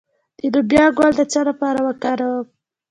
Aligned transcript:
د 0.39 0.43
لوبیا 0.53 0.85
ګل 0.97 1.11
د 1.17 1.21
څه 1.31 1.41
لپاره 1.49 1.79
وکاروم؟ 1.87 2.45